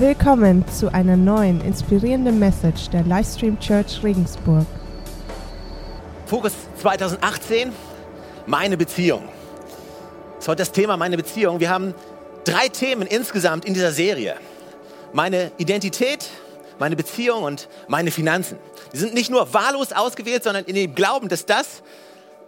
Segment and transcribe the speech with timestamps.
[0.00, 4.64] Willkommen zu einer neuen inspirierenden Message der Livestream Church Regensburg.
[6.24, 7.72] Fokus 2018,
[8.46, 9.24] meine Beziehung.
[10.36, 11.58] Das ist heute das Thema meine Beziehung.
[11.58, 11.94] Wir haben
[12.44, 14.36] drei Themen insgesamt in dieser Serie.
[15.12, 16.30] Meine Identität,
[16.78, 18.56] meine Beziehung und meine Finanzen.
[18.92, 21.82] Die sind nicht nur wahllos ausgewählt, sondern in dem Glauben, dass das,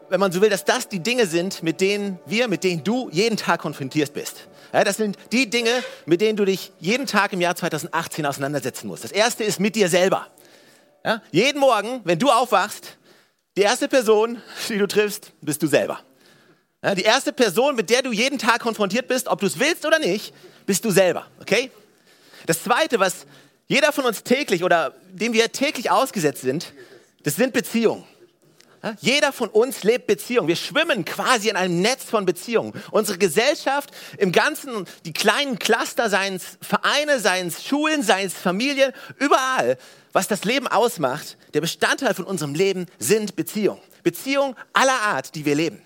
[0.09, 3.09] wenn man so will, dass das die Dinge sind, mit denen wir, mit denen du
[3.11, 4.47] jeden Tag konfrontiert bist.
[4.73, 8.87] Ja, das sind die Dinge, mit denen du dich jeden Tag im Jahr 2018 auseinandersetzen
[8.87, 9.05] musst.
[9.05, 10.29] Das erste ist mit dir selber.
[11.05, 12.99] Ja, jeden Morgen, wenn du aufwachst,
[13.57, 16.01] die erste Person, die du triffst, bist du selber.
[16.83, 19.85] Ja, die erste Person, mit der du jeden Tag konfrontiert bist, ob du es willst
[19.85, 20.33] oder nicht,
[20.67, 21.27] bist du selber.
[21.41, 21.71] Okay?
[22.47, 23.27] Das zweite, was
[23.67, 26.73] jeder von uns täglich oder dem wir täglich ausgesetzt sind,
[27.23, 28.05] das sind Beziehungen.
[29.01, 30.49] Jeder von uns lebt Beziehungen.
[30.49, 32.73] Wir schwimmen quasi in einem Netz von Beziehungen.
[32.91, 38.35] Unsere Gesellschaft im Ganzen, die kleinen Cluster, seien es Vereine, seien es Schulen, seien es
[38.35, 39.77] Familien, überall,
[40.13, 43.81] was das Leben ausmacht, der Bestandteil von unserem Leben sind Beziehungen.
[44.03, 45.83] Beziehungen aller Art, die wir leben.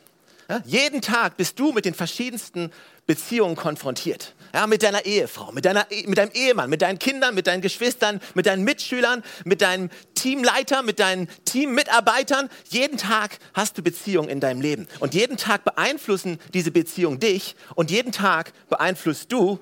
[0.65, 2.71] Jeden Tag bist du mit den verschiedensten
[3.07, 4.35] Beziehungen konfrontiert.
[4.55, 7.61] Ja, mit deiner Ehefrau, mit, deiner, e, mit deinem Ehemann, mit deinen Kindern, mit deinen
[7.61, 12.49] Geschwistern, mit deinen Mitschülern, mit deinem Teamleiter, mit deinen Teammitarbeitern.
[12.69, 14.87] Jeden Tag hast du Beziehungen in deinem Leben.
[15.01, 17.57] Und jeden Tag beeinflussen diese Beziehungen dich.
[17.75, 19.59] Und jeden Tag beeinflusst du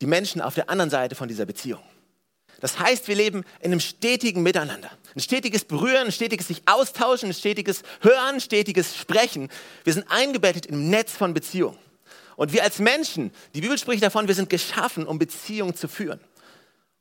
[0.00, 1.82] die Menschen auf der anderen Seite von dieser Beziehung.
[2.60, 4.92] Das heißt, wir leben in einem stetigen Miteinander.
[5.16, 9.48] Ein stetiges Berühren, ein stetiges sich austauschen, ein stetiges Hören, ein stetiges Sprechen.
[9.82, 11.83] Wir sind eingebettet im Netz von Beziehungen.
[12.36, 16.20] Und wir als Menschen, die Bibel spricht davon, wir sind geschaffen, um Beziehungen zu führen.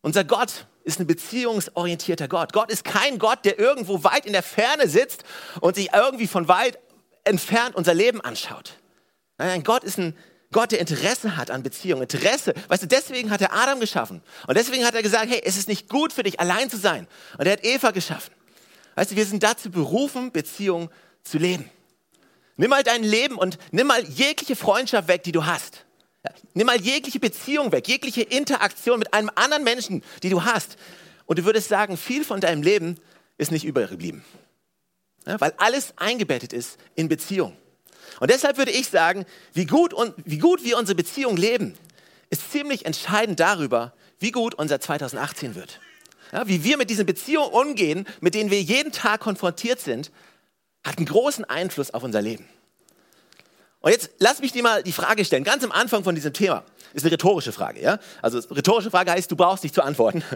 [0.02, 2.52] Unser Gott ist ein beziehungsorientierter Gott.
[2.53, 5.23] Gott ist kein Gott, der irgendwo weit in der Ferne sitzt
[5.62, 6.78] und sich irgendwie von weit
[7.23, 8.73] entfernt unser Leben anschaut.
[9.38, 10.16] Nein, Gott ist ein
[10.52, 12.03] Gott, der Interesse hat an Beziehungen.
[12.03, 12.53] Interesse.
[12.68, 14.22] Weißt du, deswegen hat er Adam geschaffen.
[14.47, 17.08] Und deswegen hat er gesagt, hey, es ist nicht gut für dich, allein zu sein.
[17.38, 18.34] Und er hat Eva geschaffen.
[18.95, 20.90] Weißt du, wir sind dazu berufen, Beziehungen
[21.24, 21.69] zu leben.
[22.56, 25.86] Nimm mal dein Leben und nimm mal jegliche Freundschaft weg, die du hast.
[26.53, 30.78] Nimm mal jegliche Beziehung weg, jegliche Interaktion mit einem anderen Menschen, die du hast.
[31.25, 33.00] Und du würdest sagen, viel von deinem Leben
[33.38, 34.24] ist nicht übergeblieben.
[35.25, 37.58] Ja, weil alles eingebettet ist in Beziehung.
[38.19, 41.75] Und deshalb würde ich sagen, wie gut, und, wie gut wir unsere Beziehung leben,
[42.30, 45.80] ist ziemlich entscheidend darüber, wie gut unser 2018 wird.
[46.31, 50.12] Ja, wie wir mit diesen Beziehungen umgehen, mit denen wir jeden Tag konfrontiert sind,
[50.84, 52.48] hat einen großen Einfluss auf unser Leben.
[53.80, 56.64] Und jetzt lass mich dir mal die Frage stellen, ganz am Anfang von diesem Thema.
[56.94, 58.00] Ist eine rhetorische Frage, ja?
[58.22, 60.24] Also rhetorische Frage heißt, du brauchst nicht zu antworten.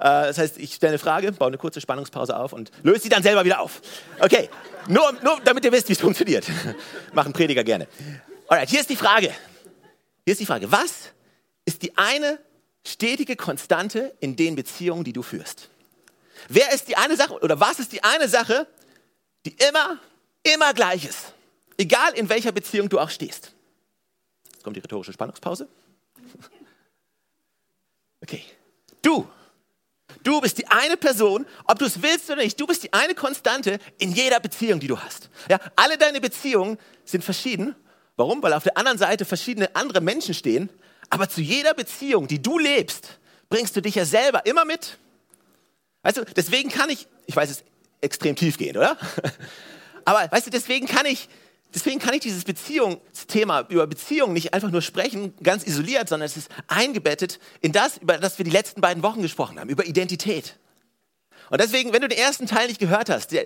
[0.00, 3.08] Äh, das heißt, ich stelle eine Frage, baue eine kurze Spannungspause auf und löse sie
[3.10, 3.82] dann selber wieder auf.
[4.18, 4.48] Okay,
[4.88, 6.46] nur, nur damit ihr wisst, wie es funktioniert.
[7.12, 7.86] Machen Prediger gerne.
[8.48, 9.26] Alright, hier ist die Frage.
[10.24, 10.72] Hier ist die Frage.
[10.72, 11.10] Was
[11.66, 12.38] ist die eine
[12.82, 15.68] stetige Konstante in den Beziehungen, die du führst?
[16.48, 18.66] Wer ist die eine Sache oder was ist die eine Sache,
[19.46, 19.98] die immer,
[20.42, 21.32] immer gleich ist.
[21.76, 23.52] Egal in welcher Beziehung du auch stehst.
[24.52, 25.68] Jetzt kommt die rhetorische Spannungspause.
[28.22, 28.44] Okay.
[29.02, 29.26] Du.
[30.22, 33.14] Du bist die eine Person, ob du es willst oder nicht, du bist die eine
[33.14, 35.30] Konstante in jeder Beziehung, die du hast.
[35.48, 37.74] Ja, alle deine Beziehungen sind verschieden.
[38.16, 38.42] Warum?
[38.42, 40.68] Weil auf der anderen Seite verschiedene andere Menschen stehen.
[41.08, 43.18] Aber zu jeder Beziehung, die du lebst,
[43.48, 44.98] bringst du dich ja selber immer mit.
[46.02, 47.64] Also deswegen kann ich, ich weiß es
[48.00, 48.96] extrem tiefgehend, oder?
[50.04, 51.28] Aber weißt du, deswegen kann ich,
[51.74, 56.36] deswegen kann ich dieses Beziehungsthema über Beziehungen nicht einfach nur sprechen, ganz isoliert, sondern es
[56.36, 60.56] ist eingebettet in das, über das wir die letzten beiden Wochen gesprochen haben, über Identität.
[61.50, 63.44] Und deswegen, wenn du den ersten Teil nicht gehört hast, der,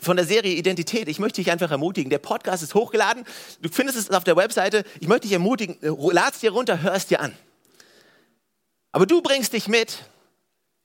[0.00, 2.08] von der Serie Identität, ich möchte dich einfach ermutigen.
[2.08, 3.24] Der Podcast ist hochgeladen,
[3.60, 4.84] du findest es auf der Webseite.
[5.00, 7.36] Ich möchte dich ermutigen, lad es dir runter, hör es dir an.
[8.90, 9.98] Aber du bringst dich mit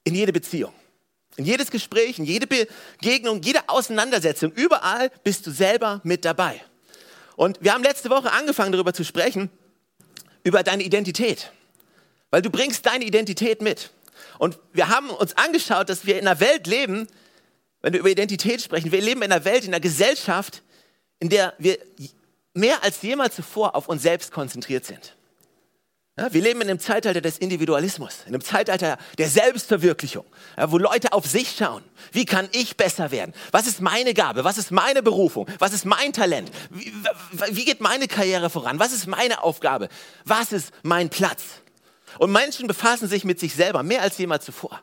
[0.04, 0.74] in jede Beziehung.
[1.38, 6.62] In jedes Gespräch, in jede Begegnung, jede Auseinandersetzung, überall bist du selber mit dabei.
[7.36, 9.52] Und wir haben letzte Woche angefangen darüber zu sprechen,
[10.44, 11.52] über deine Identität.
[12.32, 13.92] Weil du bringst deine Identität mit.
[14.40, 17.08] Und wir haben uns angeschaut, dass wir in einer Welt leben,
[17.82, 20.64] wenn wir über Identität sprechen, wir leben in einer Welt, in einer Gesellschaft,
[21.20, 21.78] in der wir
[22.54, 25.17] mehr als jemals zuvor auf uns selbst konzentriert sind.
[26.20, 30.26] Ja, wir leben in einem Zeitalter des Individualismus, in einem Zeitalter der Selbstverwirklichung,
[30.58, 31.84] ja, wo Leute auf sich schauen.
[32.12, 33.36] Wie kann ich besser werden?
[33.52, 34.44] Was ist meine Gabe?
[34.44, 35.48] Was ist meine Berufung?
[35.60, 36.50] Was ist mein Talent?
[36.72, 36.92] Wie,
[37.52, 38.80] wie geht meine Karriere voran?
[38.80, 39.90] Was ist meine Aufgabe?
[40.26, 41.44] Was ist mein Platz?
[42.18, 44.82] Und Menschen befassen sich mit sich selber mehr als jemals zuvor.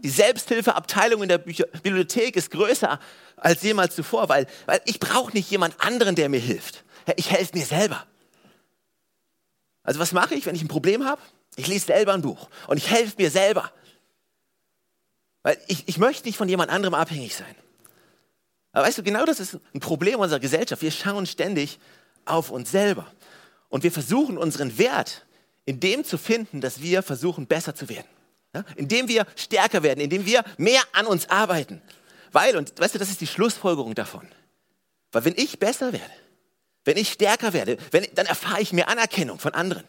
[0.00, 2.98] Die Selbsthilfeabteilung in der Bücher Bibliothek ist größer
[3.36, 6.82] als jemals zuvor, weil, weil ich brauche nicht jemand anderen, der mir hilft.
[7.16, 8.06] Ich helfe mir selber.
[9.82, 11.20] Also was mache ich, wenn ich ein Problem habe?
[11.56, 13.70] Ich lese selber ein Buch und ich helfe mir selber.
[15.42, 17.54] Weil ich, ich möchte nicht von jemand anderem abhängig sein.
[18.72, 20.82] Aber weißt du, genau das ist ein Problem unserer Gesellschaft.
[20.82, 21.78] Wir schauen ständig
[22.24, 23.06] auf uns selber.
[23.68, 25.26] Und wir versuchen unseren Wert
[25.64, 28.08] in dem zu finden, dass wir versuchen, besser zu werden.
[28.54, 28.64] Ja?
[28.76, 31.82] Indem wir stärker werden, indem wir mehr an uns arbeiten.
[32.32, 34.26] Weil, und weißt du, das ist die Schlussfolgerung davon.
[35.12, 36.12] Weil wenn ich besser werde,
[36.84, 39.84] wenn ich stärker werde, wenn, dann erfahre ich mehr Anerkennung von anderen.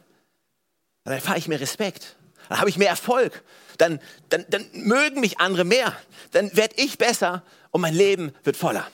[1.04, 2.16] Dann erfahre ich mehr Respekt.
[2.50, 3.44] Dann habe ich mehr Erfolg.
[3.78, 4.00] Dann,
[4.30, 5.96] dann, dann mögen mich andere mehr.
[6.32, 8.88] Dann werde ich besser und mein Leben wird voller.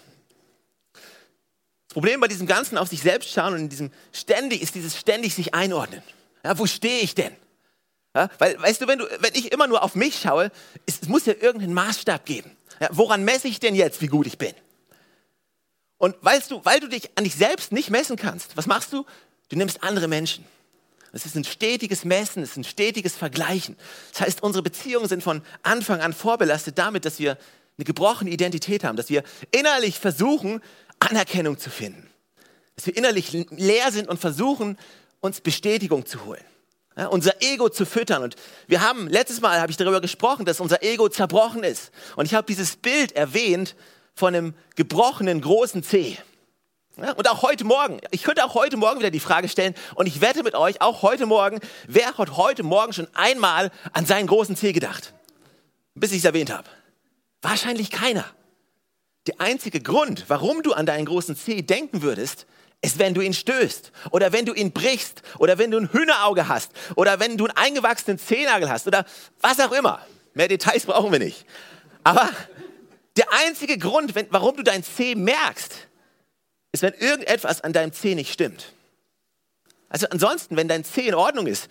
[0.93, 4.97] Das Problem bei diesem ganzen auf sich selbst schauen und in diesem ständig ist dieses
[4.97, 6.03] ständig sich einordnen.
[6.43, 7.35] Ja, wo stehe ich denn?
[8.15, 10.51] Ja, weil, weißt du, wenn, du, wenn ich immer nur auf mich schaue,
[10.85, 12.55] es, es muss ja irgendeinen Maßstab geben.
[12.79, 14.53] Ja, woran messe ich denn jetzt, wie gut ich bin?
[15.99, 19.05] Und weißt du, weil du dich an dich selbst nicht messen kannst, was machst du?
[19.49, 20.45] Du nimmst andere Menschen.
[21.11, 23.75] Es ist ein stetiges Messen, es ist ein stetiges Vergleichen.
[24.11, 27.37] Das heißt, unsere Beziehungen sind von Anfang an vorbelastet damit, dass wir
[27.77, 30.61] eine gebrochene Identität haben, dass wir innerlich versuchen,
[30.99, 32.09] Anerkennung zu finden.
[32.75, 34.77] Dass wir innerlich leer sind und versuchen,
[35.19, 36.43] uns Bestätigung zu holen.
[36.95, 38.23] Ja, unser Ego zu füttern.
[38.23, 38.35] Und
[38.67, 41.91] wir haben, letztes Mal habe ich darüber gesprochen, dass unser Ego zerbrochen ist.
[42.15, 43.75] Und ich habe dieses Bild erwähnt
[44.19, 46.17] von einem gebrochenen großen Zeh.
[46.97, 50.07] Ja, und auch heute Morgen, ich könnte auch heute Morgen wieder die Frage stellen, und
[50.07, 54.27] ich wette mit euch, auch heute Morgen, wer hat heute Morgen schon einmal an seinen
[54.27, 55.13] großen Zeh gedacht?
[55.95, 56.67] Bis ich es erwähnt habe.
[57.41, 58.25] Wahrscheinlich keiner.
[59.25, 62.45] Der einzige Grund, warum du an deinen großen Zeh denken würdest,
[62.81, 66.49] ist, wenn du ihn stößt oder wenn du ihn brichst oder wenn du ein Hühnerauge
[66.49, 69.05] hast oder wenn du einen eingewachsenen Zehennagel hast oder
[69.39, 70.05] was auch immer.
[70.33, 71.45] Mehr Details brauchen wir nicht.
[72.03, 72.29] Aber
[73.17, 75.87] der einzige Grund, wenn, warum du dein Zeh merkst,
[76.71, 78.73] ist, wenn irgendetwas an deinem Zeh nicht stimmt.
[79.89, 81.67] Also ansonsten, wenn dein Zeh in Ordnung ist,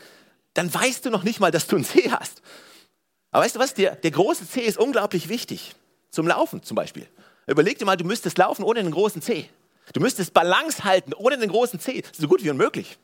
[0.55, 2.43] dann weißt du noch nicht mal, dass du ein Zeh hast.
[3.31, 5.75] Aber weißt du was, der, der große Zeh ist unglaublich wichtig.
[6.11, 7.07] Zum Laufen zum Beispiel.
[7.47, 9.49] Überleg dir mal, du müsstest laufen ohne einen großen Zeh.
[9.93, 12.99] Du müsstest Balance halten ohne den großen ist so gut wie unmöglich.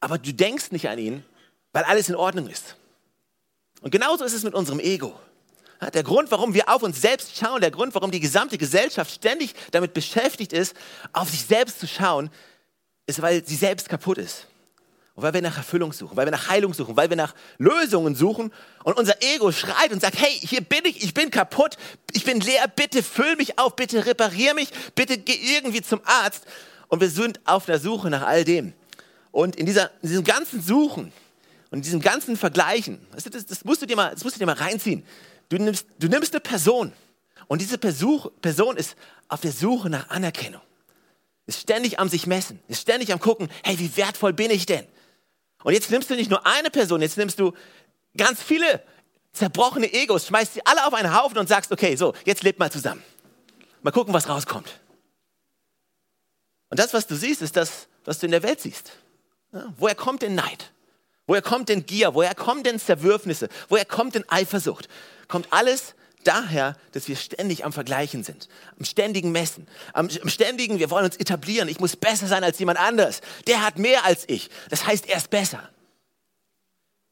[0.00, 1.24] Aber du denkst nicht an ihn,
[1.72, 2.76] weil alles in Ordnung ist.
[3.80, 5.18] Und genauso ist es mit unserem Ego.
[5.90, 9.54] Der Grund, warum wir auf uns selbst schauen, der Grund, warum die gesamte Gesellschaft ständig
[9.70, 10.74] damit beschäftigt ist,
[11.12, 12.30] auf sich selbst zu schauen,
[13.06, 14.46] ist, weil sie selbst kaputt ist.
[15.14, 18.16] Und weil wir nach Erfüllung suchen, weil wir nach Heilung suchen, weil wir nach Lösungen
[18.16, 18.52] suchen
[18.82, 21.76] und unser Ego schreit und sagt, hey, hier bin ich, ich bin kaputt,
[22.12, 26.44] ich bin leer, bitte füll mich auf, bitte reparier mich, bitte geh irgendwie zum Arzt.
[26.88, 28.72] Und wir sind auf der Suche nach all dem.
[29.30, 31.12] Und in, dieser, in diesem ganzen Suchen
[31.70, 34.46] und in diesem ganzen Vergleichen, das, das, musst du dir mal, das musst du dir
[34.46, 35.04] mal reinziehen.
[35.48, 36.92] Du nimmst, du nimmst eine Person
[37.46, 38.96] und diese Person ist
[39.28, 40.62] auf der Suche nach Anerkennung.
[41.46, 44.86] Ist ständig am sich messen, ist ständig am gucken, hey, wie wertvoll bin ich denn?
[45.62, 47.52] Und jetzt nimmst du nicht nur eine Person, jetzt nimmst du
[48.16, 48.82] ganz viele
[49.32, 52.70] zerbrochene Egos, schmeißt sie alle auf einen Haufen und sagst, okay, so, jetzt lebt mal
[52.70, 53.02] zusammen.
[53.82, 54.80] Mal gucken, was rauskommt.
[56.70, 58.92] Und das, was du siehst, ist das, was du in der Welt siehst.
[59.52, 60.72] Ja, woher kommt denn Neid?
[61.26, 62.14] Woher kommt denn Gier?
[62.14, 63.48] Woher kommen denn Zerwürfnisse?
[63.68, 64.88] Woher kommt denn Eifersucht?
[65.34, 68.48] Kommt alles daher, dass wir ständig am Vergleichen sind,
[68.78, 72.60] am ständigen Messen, am, am, ständigen, wir wollen uns etablieren, ich muss besser sein als
[72.60, 73.20] jemand anders.
[73.48, 74.48] Der hat mehr als ich.
[74.70, 75.68] Das heißt, er ist besser.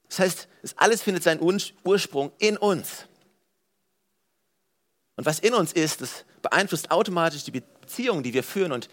[0.08, 1.40] Das heißt, das alles findet seinen
[1.82, 3.06] Ursprung in uns.
[5.16, 8.88] Und was in uns ist, das beeinflusst automatisch die Beziehungen, die wir führen und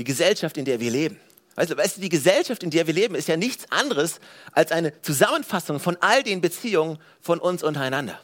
[0.00, 1.20] die Gesellschaft, in der wir leben.
[1.54, 4.18] Du, weißt du, die Gesellschaft, in der wir leben, ist ja nichts anderes
[4.50, 8.20] als eine Zusammenfassung von all den Beziehungen von uns untereinander.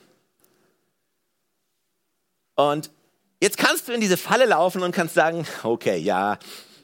[2.59, 2.91] Und
[3.41, 6.41] jetzt kannst du in diese Falle laufen und kannst sagen, okay, ja,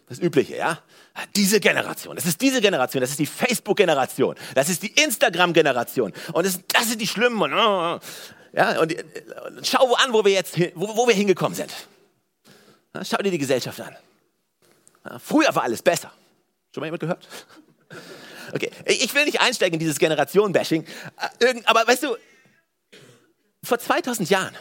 [0.08, 0.78] das Übliche, ja.
[1.34, 6.46] Diese Generation, das ist diese Generation, das ist die Facebook-Generation, das ist die Instagram-Generation und
[6.46, 7.98] das, das sind die Schlimmen und, oh,
[8.52, 11.72] ja, und, und schau wo an, wo wir jetzt, wo, wo wir hingekommen sind.
[12.94, 13.96] Ja, schau dir die Gesellschaft an.
[15.04, 16.12] Ja, früher war alles besser.
[16.72, 17.28] Schon mal jemand gehört?
[18.52, 20.84] Okay, ich will nicht einsteigen in dieses Generation-Bashing,
[21.40, 22.16] äh, aber weißt du,
[23.64, 24.54] vor 2000 Jahren,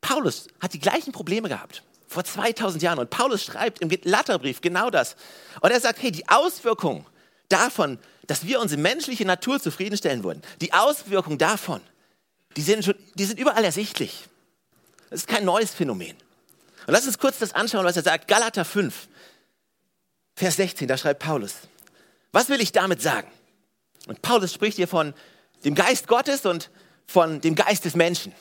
[0.00, 4.90] Paulus hat die gleichen Probleme gehabt vor 2000 Jahren und Paulus schreibt im Latterbrief genau
[4.90, 5.14] das.
[5.60, 7.06] Und er sagt, hey, die Auswirkung
[7.48, 11.80] davon, dass wir unsere menschliche Natur zufriedenstellen wollen, die Auswirkung davon,
[12.56, 14.24] die sind, schon, die sind überall ersichtlich.
[15.10, 16.16] Das ist kein neues Phänomen.
[16.86, 18.26] Und lass uns kurz das anschauen, was er sagt.
[18.26, 19.08] Galater 5,
[20.34, 21.54] Vers 16, da schreibt Paulus.
[22.32, 23.30] Was will ich damit sagen?
[24.06, 25.12] Und Paulus spricht hier von
[25.64, 26.70] dem Geist Gottes und
[27.06, 28.32] von dem Geist des Menschen.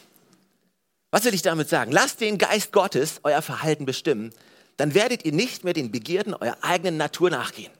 [1.11, 1.91] Was will ich damit sagen?
[1.91, 4.33] Lasst den Geist Gottes euer Verhalten bestimmen,
[4.75, 7.71] dann werdet ihr nicht mehr den Begierden eurer eigenen Natur nachgehen.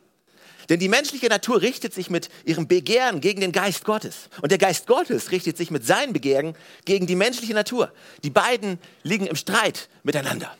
[0.69, 4.29] Denn die menschliche Natur richtet sich mit ihrem Begehren gegen den Geist Gottes.
[4.41, 7.93] Und der Geist Gottes richtet sich mit seinem Begehren gegen die menschliche Natur.
[8.23, 10.55] Die beiden liegen im Streit miteinander.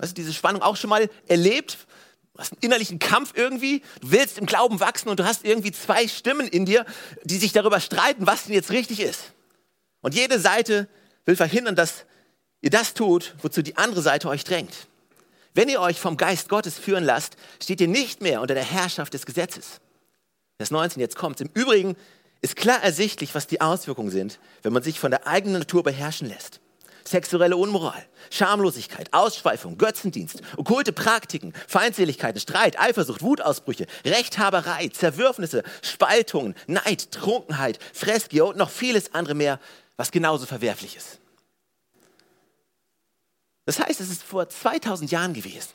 [0.00, 1.78] Hast du diese Spannung auch schon mal erlebt?
[2.34, 5.72] Du hast einen innerlichen Kampf irgendwie, du willst im Glauben wachsen und du hast irgendwie
[5.72, 6.84] zwei Stimmen in dir,
[7.22, 9.32] die sich darüber streiten, was denn jetzt richtig ist.
[10.02, 10.88] Und jede Seite
[11.24, 12.04] will verhindern, dass
[12.60, 14.86] ihr das tut, wozu die andere Seite euch drängt.
[15.54, 19.14] Wenn ihr euch vom Geist Gottes führen lasst, steht ihr nicht mehr unter der Herrschaft
[19.14, 19.80] des Gesetzes.
[20.56, 21.40] Vers 19, jetzt kommt's.
[21.40, 21.96] Im Übrigen
[22.42, 26.28] ist klar ersichtlich, was die Auswirkungen sind, wenn man sich von der eigenen Natur beherrschen
[26.28, 26.60] lässt.
[27.06, 37.12] Sexuelle Unmoral, Schamlosigkeit, Ausschweifung, Götzendienst, okkulte Praktiken, Feindseligkeiten, Streit, Eifersucht, Wutausbrüche, Rechthaberei, Zerwürfnisse, Spaltungen, Neid,
[37.12, 39.60] Trunkenheit, Fressgier und noch vieles andere mehr,
[39.96, 41.20] was genauso verwerflich ist.
[43.66, 45.70] Das heißt, es ist vor 2000 Jahren gewesen.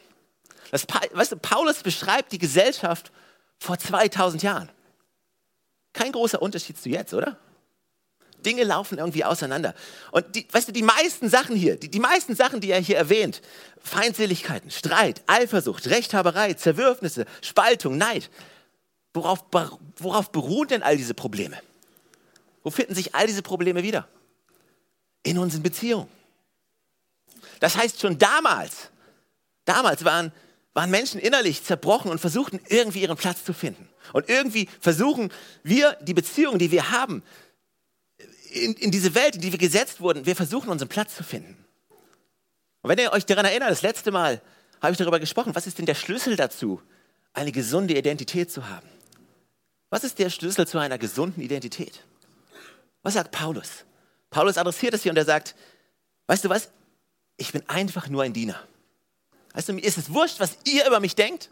[0.71, 3.11] Das, weißt du, Paulus beschreibt die Gesellschaft
[3.57, 4.69] vor 2000 Jahren.
[5.93, 7.39] Kein großer Unterschied zu jetzt, oder?
[8.45, 9.73] Dinge laufen irgendwie auseinander.
[10.11, 12.97] Und die, weißt du, die meisten Sachen hier, die, die meisten Sachen, die er hier
[12.97, 13.41] erwähnt,
[13.81, 18.29] Feindseligkeiten, Streit, Eifersucht, Rechthaberei, Zerwürfnisse, Spaltung, Neid,
[19.13, 19.43] worauf,
[19.97, 21.57] worauf beruhen denn all diese Probleme?
[22.63, 24.07] Wo finden sich all diese Probleme wieder?
[25.23, 26.09] In unseren Beziehungen.
[27.59, 28.89] Das heißt, schon damals,
[29.65, 30.31] damals waren,
[30.73, 33.89] waren Menschen innerlich zerbrochen und versuchten irgendwie ihren Platz zu finden.
[34.13, 35.31] Und irgendwie versuchen
[35.63, 37.23] wir, die Beziehungen, die wir haben,
[38.51, 41.57] in, in diese Welt, in die wir gesetzt wurden, wir versuchen unseren Platz zu finden.
[42.81, 44.41] Und wenn ihr euch daran erinnert, das letzte Mal
[44.81, 46.81] habe ich darüber gesprochen, was ist denn der Schlüssel dazu,
[47.33, 48.87] eine gesunde Identität zu haben?
[49.89, 52.03] Was ist der Schlüssel zu einer gesunden Identität?
[53.03, 53.85] Was sagt Paulus?
[54.29, 55.55] Paulus adressiert es hier und er sagt,
[56.27, 56.69] weißt du was,
[57.37, 58.61] ich bin einfach nur ein Diener.
[59.53, 61.49] Weißt du, mir ist es wurscht, was ihr über mich denkt.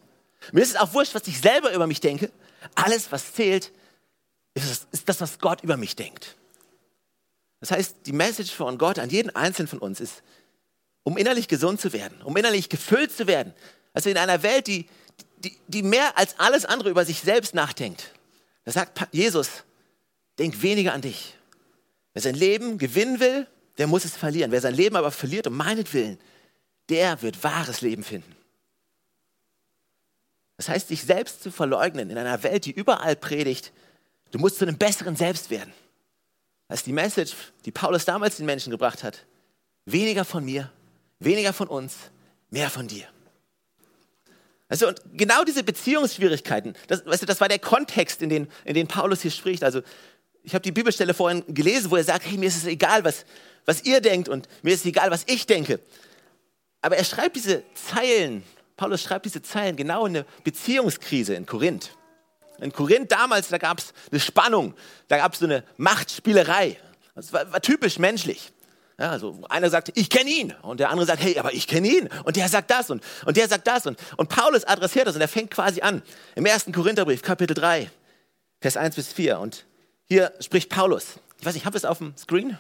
[0.52, 2.32] Mir ist es auch wurscht, was ich selber über mich denke.
[2.76, 3.72] Alles, was zählt,
[4.54, 6.36] ist das, was Gott über mich denkt.
[7.60, 10.22] Das heißt, die Message von Gott an jeden Einzelnen von uns ist,
[11.04, 13.54] um innerlich gesund zu werden, um innerlich gefüllt zu werden.
[13.94, 14.88] Also in einer Welt, die,
[15.38, 18.12] die, die mehr als alles andere über sich selbst nachdenkt.
[18.66, 19.64] Da sagt Jesus,
[20.38, 21.37] denk weniger an dich.
[22.18, 23.46] Wer sein Leben gewinnen will,
[23.78, 24.52] der muss es verlieren.
[24.52, 26.18] Wer sein Leben aber verliert um meinetwillen,
[26.90, 28.36] der wird wahres Leben finden.
[30.56, 33.72] Das heißt, sich selbst zu verleugnen in einer Welt, die überall predigt,
[34.32, 35.72] du musst zu einem besseren Selbst werden.
[36.70, 39.28] Das ist die Message, die Paulus damals den Menschen gebracht hat.
[39.86, 40.72] Weniger von mir,
[41.20, 41.98] weniger von uns,
[42.50, 43.06] mehr von dir.
[44.70, 48.74] Also, und genau diese Beziehungsschwierigkeiten, das, weißt du, das war der Kontext, in den, in
[48.74, 49.64] den Paulus hier spricht.
[49.64, 49.84] Also,
[50.48, 53.26] ich habe die Bibelstelle vorhin gelesen, wo er sagt, hey, mir ist es egal, was,
[53.66, 55.82] was ihr denkt und mir ist es egal, was ich denke.
[56.82, 58.44] Aber er schreibt diese Zeilen,
[58.78, 61.92] Paulus schreibt diese Zeilen genau in der Beziehungskrise in Korinth.
[62.62, 64.74] In Korinth damals, da gab es eine Spannung,
[65.10, 66.78] da gab es so eine Machtspielerei.
[67.14, 68.54] Das war, war typisch menschlich.
[68.98, 70.54] Ja, also einer sagt, ich kenne ihn.
[70.62, 72.10] Und der andere sagt, hey, aber ich kenne ihn.
[72.24, 73.86] Und der sagt das und, und der sagt das.
[73.86, 76.02] Und, und Paulus adressiert das und er fängt quasi an.
[76.36, 77.92] Im ersten Korintherbrief, Kapitel 3,
[78.62, 79.40] Vers 1 bis 4.
[79.40, 79.67] Und
[80.08, 81.20] hier spricht Paulus.
[81.40, 82.58] Ich weiß nicht, habe es auf dem Screen?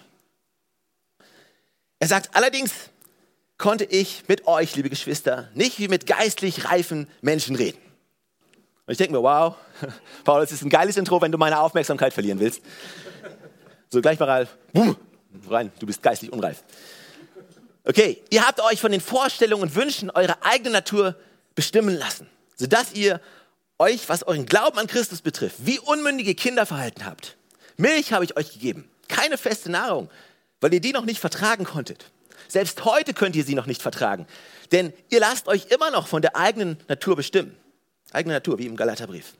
[1.99, 2.71] Er sagt, allerdings
[3.57, 7.79] konnte ich mit euch, liebe Geschwister, nicht wie mit geistlich reifen Menschen reden.
[8.85, 9.55] Und ich denke mir, wow,
[10.23, 12.61] Paul, das ist ein geiles Intro, wenn du meine Aufmerksamkeit verlieren willst.
[13.89, 14.47] So gleich mal
[15.49, 16.63] rein, du bist geistlich unreif.
[17.85, 21.15] Okay, ihr habt euch von den Vorstellungen und Wünschen eurer eigenen Natur
[21.55, 23.21] bestimmen lassen, sodass ihr
[23.79, 27.36] euch, was euren Glauben an Christus betrifft, wie unmündige Kinder verhalten habt.
[27.77, 30.09] Milch habe ich euch gegeben, keine feste Nahrung,
[30.59, 32.11] weil ihr die noch nicht vertragen konntet.
[32.47, 34.27] Selbst heute könnt ihr sie noch nicht vertragen,
[34.71, 37.55] denn ihr lasst euch immer noch von der eigenen Natur bestimmen.
[38.11, 39.33] Eigene Natur, wie im Galaterbrief.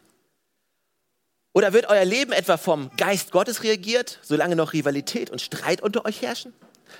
[1.53, 6.05] Oder wird euer Leben etwa vom Geist Gottes reagiert, solange noch Rivalität und Streit unter
[6.05, 6.53] euch herrschen?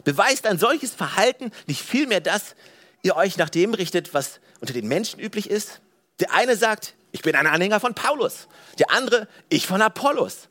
[0.04, 2.56] Beweist ein solches Verhalten nicht vielmehr, dass
[3.04, 5.82] ihr euch nach dem richtet, was unter den Menschen üblich ist?
[6.20, 8.48] Der eine sagt, ich bin ein Anhänger von Paulus.
[8.80, 10.50] Der andere, ich von Apollos.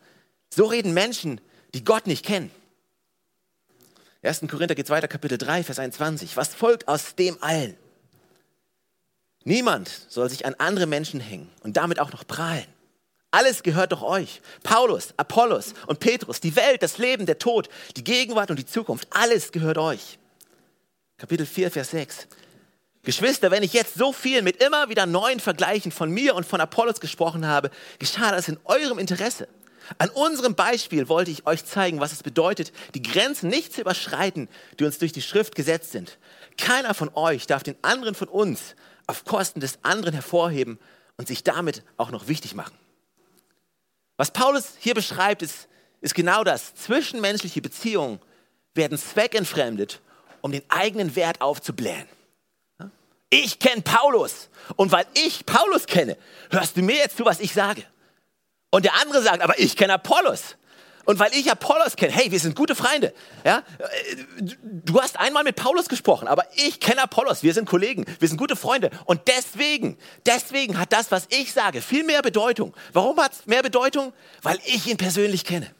[0.56, 1.38] So reden Menschen,
[1.74, 2.50] die Gott nicht kennen.
[4.22, 4.40] 1.
[4.48, 6.34] Korinther geht weiter, Kapitel 3, Vers 21.
[6.38, 7.76] Was folgt aus dem allen?
[9.44, 12.64] Niemand soll sich an andere Menschen hängen und damit auch noch prahlen.
[13.30, 14.40] Alles gehört doch euch.
[14.62, 19.08] Paulus, Apollos und Petrus, die Welt, das Leben, der Tod, die Gegenwart und die Zukunft,
[19.10, 20.18] alles gehört euch.
[21.18, 22.28] Kapitel 4, Vers 6.
[23.02, 26.62] Geschwister, wenn ich jetzt so viel mit immer wieder neuen Vergleichen von mir und von
[26.62, 29.48] Apollos gesprochen habe, geschah das in eurem Interesse.
[29.98, 34.48] An unserem Beispiel wollte ich euch zeigen, was es bedeutet, die Grenzen nicht zu überschreiten,
[34.78, 36.18] die uns durch die Schrift gesetzt sind.
[36.58, 38.74] Keiner von euch darf den anderen von uns
[39.06, 40.78] auf Kosten des anderen hervorheben
[41.16, 42.76] und sich damit auch noch wichtig machen.
[44.16, 45.68] Was Paulus hier beschreibt, ist,
[46.00, 46.74] ist genau das.
[46.74, 48.18] Zwischenmenschliche Beziehungen
[48.74, 50.00] werden zweckentfremdet,
[50.40, 52.06] um den eigenen Wert aufzublähen.
[53.28, 56.16] Ich kenne Paulus und weil ich Paulus kenne,
[56.50, 57.84] hörst du mir jetzt zu, was ich sage.
[58.70, 60.56] Und der andere sagt, aber ich kenne Apollos.
[61.06, 63.14] Und weil ich Apollos kenne, hey, wir sind gute Freunde.
[63.44, 63.62] Ja?
[64.62, 68.38] Du hast einmal mit Paulus gesprochen, aber ich kenne Apollos, wir sind Kollegen, wir sind
[68.38, 68.90] gute Freunde.
[69.04, 69.96] Und deswegen,
[70.26, 72.74] deswegen hat das, was ich sage, viel mehr Bedeutung.
[72.92, 74.12] Warum hat es mehr Bedeutung?
[74.42, 75.72] Weil ich ihn persönlich kenne.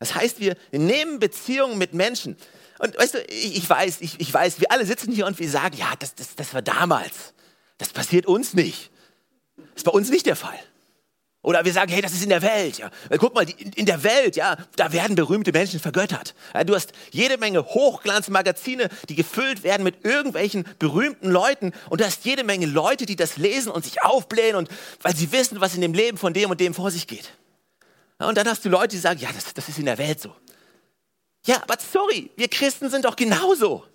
[0.00, 2.36] Das heißt, wir nehmen Beziehungen mit Menschen.
[2.80, 5.48] Und weißt du, ich, ich weiß, ich, ich weiß, wir alle sitzen hier und wir
[5.48, 7.34] sagen, ja, das, das, das war damals.
[7.78, 8.90] Das passiert uns nicht.
[9.56, 10.58] Das ist bei uns nicht der Fall.
[11.42, 12.78] Oder wir sagen, hey, das ist in der Welt.
[12.78, 12.90] Ja.
[13.16, 16.34] Guck mal, in der Welt, ja, da werden berühmte Menschen vergöttert.
[16.52, 21.72] Ja, du hast jede Menge Hochglanzmagazine, die gefüllt werden mit irgendwelchen berühmten Leuten.
[21.90, 24.68] Und du hast jede Menge Leute, die das lesen und sich aufblähen, und,
[25.02, 27.30] weil sie wissen, was in dem Leben von dem und dem vor sich geht.
[28.18, 30.34] Und dann hast du Leute, die sagen, ja, das, das ist in der Welt so.
[31.46, 33.86] Ja, aber sorry, wir Christen sind doch genauso.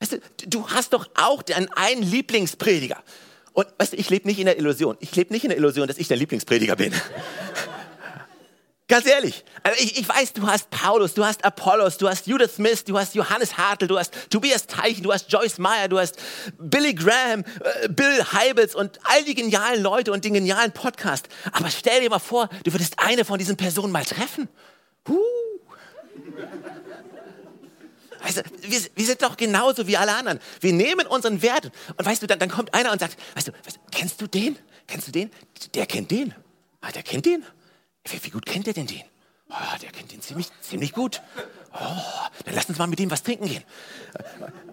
[0.00, 3.02] Weißt du, du hast doch auch deinen einen Lieblingsprediger.
[3.52, 4.96] Und weißt du, ich lebe nicht in der Illusion.
[5.00, 6.94] Ich lebe nicht in der Illusion, dass ich der Lieblingsprediger bin.
[8.88, 12.56] Ganz ehrlich, also ich, ich, weiß, du hast Paulus, du hast Apollos, du hast Judith
[12.56, 16.16] Smith, du hast Johannes Hartl, du hast Tobias Teichen, du hast Joyce Meyer, du hast
[16.58, 21.28] Billy Graham, äh, Bill Heibels und all die genialen Leute und den genialen Podcast.
[21.52, 24.48] Aber stell dir mal vor, du würdest eine von diesen Personen mal treffen.
[25.08, 25.16] Huh.
[28.22, 30.38] Weißt du, wir, wir, sind doch genauso wie alle anderen.
[30.60, 31.70] Wir nehmen unseren Wert.
[31.96, 34.56] Und weißt du, dann, dann kommt einer und sagt, weißt du, weißt kennst du den?
[34.86, 35.30] Kennst du den?
[35.74, 36.34] Der kennt den.
[36.80, 37.44] Ah, der kennt den?
[38.04, 39.02] Wie, wie gut kennt der denn den?
[39.50, 41.20] Oh, der kennt den ziemlich, ziemlich gut.
[41.74, 43.64] Oh, dann lass uns mal mit ihm was trinken gehen.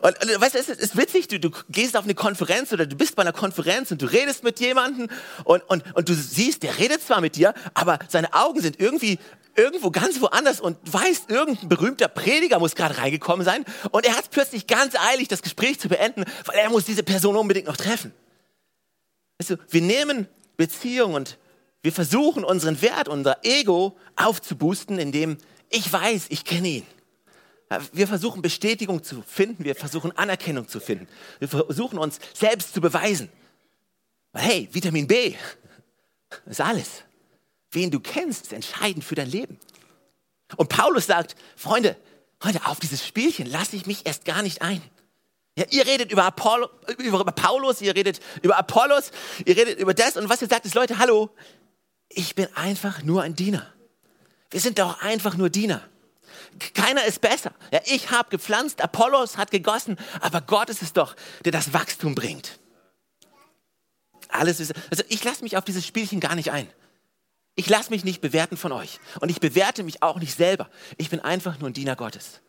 [0.01, 2.85] Und, und weißt du, es ist, ist witzig, du, du, gehst auf eine Konferenz oder
[2.85, 5.07] du bist bei einer Konferenz und du redest mit jemandem
[5.45, 9.17] und, und, und du siehst, der redet zwar mit dir, aber seine Augen sind irgendwie
[9.59, 14.31] irgendwo ganz woanders und weißt, irgendein berühmter Prediger muss gerade reingekommen sein und er hat
[14.31, 18.13] plötzlich ganz eilig, das Gespräch zu beenden, weil er muss diese Person unbedingt noch treffen.
[19.47, 21.37] Du, wir nehmen Beziehung und
[21.81, 25.37] wir versuchen unseren Wert, unser Ego aufzuboosten, indem
[25.69, 26.85] ich weiß, ich kenne ihn.
[27.93, 32.81] Wir versuchen Bestätigung zu finden, wir versuchen Anerkennung zu finden, wir versuchen uns selbst zu
[32.81, 33.29] beweisen.
[34.33, 35.35] Hey, Vitamin B
[36.45, 37.03] ist alles.
[37.71, 39.59] Wen du kennst, ist entscheidend für dein Leben.
[40.57, 41.95] Und Paulus sagt, Freunde,
[42.39, 44.81] Freunde, auf dieses Spielchen lasse ich mich erst gar nicht ein.
[45.55, 49.11] Ja, ihr redet über, Apollo, über Paulus, ihr redet über Apollos,
[49.45, 51.29] ihr redet über das und was ihr sagt ist, Leute, hallo,
[52.07, 53.71] ich bin einfach nur ein Diener.
[54.51, 55.81] Wir sind doch einfach nur Diener.
[56.73, 57.53] Keiner ist besser.
[57.71, 62.15] Ja, ich habe gepflanzt, Apollos hat gegossen, aber Gott ist es doch, der das Wachstum
[62.15, 62.57] bringt.
[64.29, 66.67] Alles ist, also ich lasse mich auf dieses Spielchen gar nicht ein.
[67.59, 69.01] Ich lasse mich nicht bewerten von euch.
[69.19, 70.69] Und ich bewerte mich auch nicht selber.
[70.95, 72.39] Ich bin einfach nur ein Diener Gottes.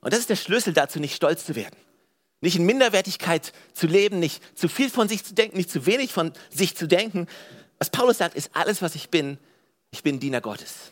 [0.00, 1.76] Und das ist der Schlüssel dazu, nicht stolz zu werden.
[2.40, 6.12] Nicht in Minderwertigkeit zu leben, nicht zu viel von sich zu denken, nicht zu wenig
[6.12, 7.28] von sich zu denken.
[7.78, 9.38] Was Paulus sagt, ist alles, was ich bin,
[9.92, 10.90] ich bin Diener Gottes.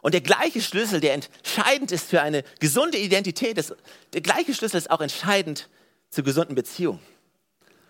[0.00, 3.74] Und der gleiche Schlüssel, der entscheidend ist für eine gesunde Identität, ist,
[4.12, 5.68] der gleiche Schlüssel ist auch entscheidend
[6.10, 7.00] zu gesunden Beziehungen.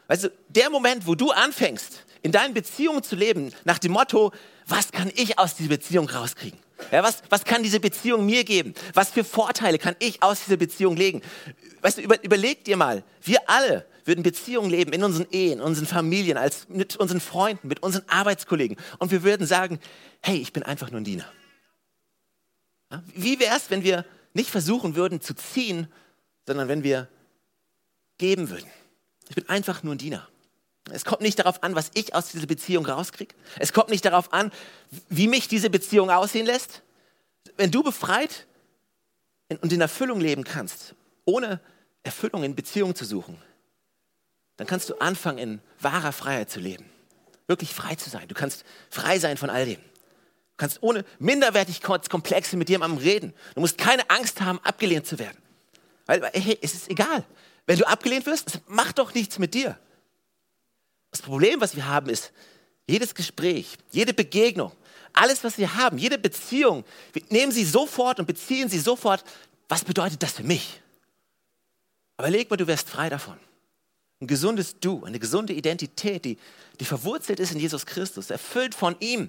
[0.09, 4.33] Weißt du, der Moment, wo du anfängst, in deinen Beziehungen zu leben, nach dem Motto,
[4.67, 6.59] was kann ich aus dieser Beziehung rauskriegen?
[6.91, 8.75] Ja, was, was kann diese Beziehung mir geben?
[8.95, 11.23] Was für Vorteile kann ich aus dieser Beziehung legen?
[11.83, 15.61] Weißt du, über, überleg dir mal, wir alle würden Beziehungen leben in unseren Ehen, in
[15.61, 18.79] unseren Familien, als, mit unseren Freunden, mit unseren Arbeitskollegen.
[18.99, 19.79] Und wir würden sagen,
[20.23, 21.31] hey, ich bin einfach nur ein Diener.
[22.91, 25.89] Ja, wie wäre es, wenn wir nicht versuchen würden zu ziehen,
[26.47, 27.09] sondern wenn wir
[28.17, 28.71] geben würden?
[29.29, 30.29] Ich bin einfach nur ein Diener.
[30.91, 33.35] Es kommt nicht darauf an, was ich aus dieser Beziehung rauskriege.
[33.59, 34.51] Es kommt nicht darauf an,
[35.09, 36.83] wie mich diese Beziehung aussehen lässt.
[37.57, 38.47] Wenn du befreit
[39.61, 41.61] und in Erfüllung leben kannst, ohne
[42.03, 43.37] Erfüllung in Beziehung zu suchen,
[44.57, 46.87] dann kannst du anfangen, in wahrer Freiheit zu leben.
[47.47, 48.29] Wirklich frei zu sein.
[48.29, 49.81] Du kannst frei sein von all dem.
[49.81, 53.35] Du kannst ohne Minderwertigkeitskomplexe mit jemandem reden.
[53.55, 55.39] Du musst keine Angst haben, abgelehnt zu werden.
[56.07, 57.25] Weil, hey, es ist egal.
[57.69, 59.79] Wenn du abgelehnt wirst, es macht doch nichts mit dir.
[61.11, 62.33] Das Problem, was wir haben, ist,
[62.87, 64.73] jedes Gespräch, jede Begegnung,
[65.13, 69.23] alles, was wir haben, jede Beziehung, wir nehmen sie sofort und beziehen sie sofort,
[69.69, 70.81] was bedeutet das für mich?
[72.17, 73.39] Aber leg mal, du wärst frei davon.
[74.23, 76.39] Ein gesundes Du, eine gesunde Identität, die,
[76.81, 79.29] die verwurzelt ist in Jesus Christus, erfüllt von ihm,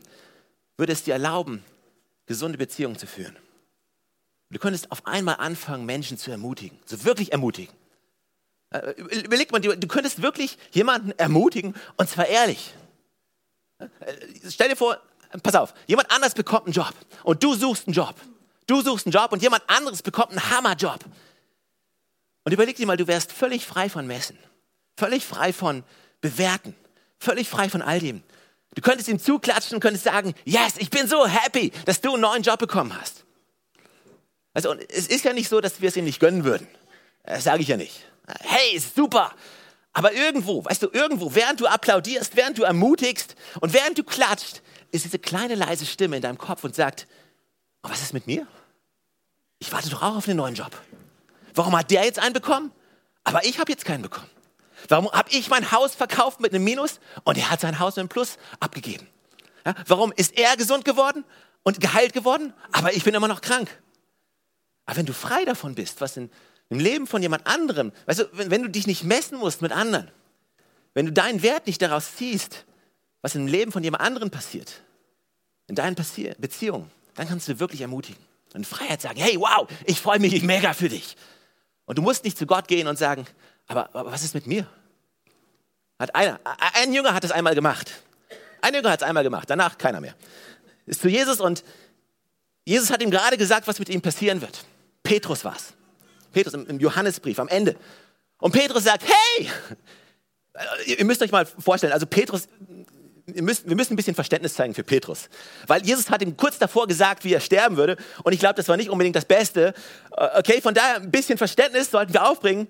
[0.78, 1.62] würde es dir erlauben,
[2.26, 3.36] gesunde Beziehungen zu führen.
[4.50, 7.79] Du könntest auf einmal anfangen, Menschen zu ermutigen, so wirklich ermutigen.
[8.72, 8.92] Äh,
[9.24, 12.74] überleg mal, du könntest wirklich jemanden ermutigen und zwar ehrlich.
[13.80, 13.88] Äh,
[14.50, 15.00] stell dir vor,
[15.44, 18.16] pass auf, jemand anders bekommt einen Job und du suchst einen Job.
[18.68, 21.00] Du suchst einen Job und jemand anderes bekommt einen Hammerjob.
[22.44, 24.38] Und überleg dir mal, du wärst völlig frei von Messen,
[24.96, 25.84] völlig frei von
[26.22, 26.76] Bewerten,
[27.20, 28.24] völlig frei von all dem.
[28.76, 32.22] Du könntest ihm zuklatschen und könntest sagen, yes, ich bin so happy, dass du einen
[32.22, 33.26] neuen Job bekommen hast.
[34.54, 36.68] Also es ist ja nicht so, dass wir es ihm nicht gönnen würden.
[37.24, 38.06] Das sage ich ja nicht.
[38.42, 39.34] Hey, super.
[39.94, 44.62] Aber irgendwo, weißt du, irgendwo, während du applaudierst, während du ermutigst und während du klatscht,
[44.92, 47.08] ist diese kleine leise Stimme in deinem Kopf und sagt,
[47.84, 48.48] oh, was ist mit mir?
[49.60, 50.72] Ich warte doch auch auf einen neuen Job.
[51.54, 52.72] Warum hat der jetzt einen bekommen?
[53.24, 54.30] Aber ich habe jetzt keinen bekommen.
[54.88, 58.04] Warum habe ich mein Haus verkauft mit einem Minus und er hat sein Haus mit
[58.04, 59.08] einem Plus abgegeben?
[59.66, 61.26] Ja, warum ist er gesund geworden
[61.64, 63.70] und geheilt geworden, aber ich bin immer noch krank?
[64.86, 66.32] Aber wenn du frei davon bist, was in,
[66.70, 69.72] im Leben von jemand anderem, weißt du, wenn, wenn du dich nicht messen musst mit
[69.72, 70.10] anderen,
[70.94, 72.66] wenn du deinen Wert nicht daraus ziehst,
[73.22, 74.82] was im Leben von jemand anderem passiert,
[75.68, 78.22] in deinen Passier Beziehungen, dann kannst du wirklich ermutigen
[78.54, 81.16] und Freiheit sagen, hey, wow, ich freue mich mega für dich.
[81.86, 83.26] Und du musst nicht zu Gott gehen und sagen,
[83.68, 84.68] aber, aber was ist mit mir?
[86.00, 86.40] Hat einer,
[86.76, 87.92] ein Jünger hat es einmal gemacht.
[88.62, 90.16] Ein Jünger hat es einmal gemacht, danach keiner mehr.
[90.86, 91.64] Ist zu Jesus und
[92.66, 94.66] Jesus hat ihm gerade gesagt, was mit ihm passieren wird.
[95.04, 95.74] Petrus war es.
[96.32, 97.76] Petrus im, Johannesbrief am Ende.
[98.40, 99.50] Und Petrus sagt, hey,
[100.86, 102.48] ihr müsst euch mal vorstellen, also Petrus,
[103.26, 105.30] wir müssen, wir müssen ein bisschen Verständnis zeigen für Petrus.
[105.68, 107.98] Weil Jesus hat ihm kurz davor gesagt, wie er sterben würde.
[108.24, 109.74] Und ich glaube, das war nicht unbedingt das Beste.
[110.16, 112.68] Äh, okay, von daher ein bisschen Verständnis sollten wir aufbringen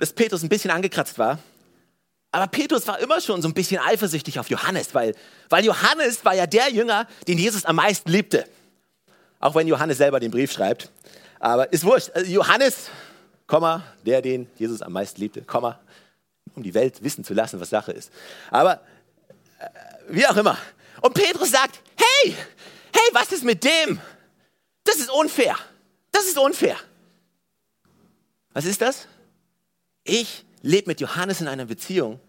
[0.00, 1.38] dass Petrus ein bisschen angekratzt war.
[2.32, 5.14] Aber Petrus war immer schon so ein bisschen eifersüchtig auf Johannes, weil,
[5.48, 8.44] weil Johannes war ja der Jünger, den Jesus am meisten liebte.
[9.40, 10.90] Auch wenn Johannes selber den Brief schreibt.
[11.40, 12.10] Aber ist wurscht.
[12.14, 12.90] Also Johannes,
[14.06, 15.44] der, den Jesus am meisten liebte,
[16.54, 18.12] um die Welt wissen zu lassen, was Sache ist.
[18.50, 18.74] Aber
[19.58, 19.66] äh,
[20.10, 20.56] wie auch immer.
[21.00, 22.34] Und Petrus sagt, hey,
[22.92, 23.98] hey, was ist mit dem?
[24.84, 25.56] Das ist unfair.
[26.12, 26.76] Das ist unfair.
[28.52, 29.08] Was ist das?
[30.04, 32.20] Ich lebe mit Johannes in einer Beziehung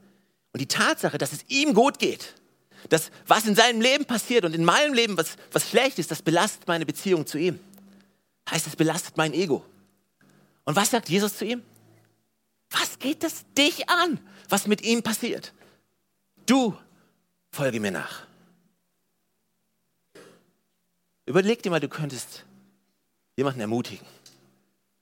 [0.53, 2.33] und die Tatsache, dass es ihm gut geht,
[2.89, 6.21] dass was in seinem Leben passiert und in meinem Leben was, was schlecht ist, das
[6.21, 7.59] belastet meine Beziehung zu ihm.
[8.49, 9.65] Heißt, es belastet mein Ego.
[10.65, 11.63] Und was sagt Jesus zu ihm?
[12.69, 15.53] Was geht das dich an, was mit ihm passiert?
[16.45, 16.77] Du
[17.51, 18.25] folge mir nach.
[21.25, 22.45] Überleg dir mal, du könntest
[23.35, 24.05] jemanden ermutigen.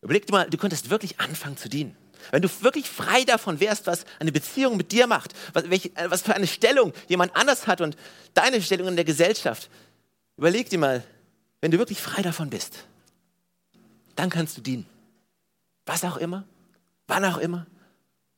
[0.02, 1.96] Überleg dir mal, du könntest wirklich anfangen zu dienen.
[2.32, 6.12] Wenn du wirklich frei davon wärst, was eine Beziehung mit dir macht, was, welche, äh,
[6.12, 7.96] was für eine Stellung jemand anders hat und
[8.34, 9.70] deine Stellung in der Gesellschaft,
[10.38, 11.04] überleg dir mal,
[11.62, 12.86] wenn du wirklich frei davon bist,
[14.20, 14.86] dann kannst du dienen.
[15.86, 16.46] Was auch immer,
[17.08, 17.66] wann auch immer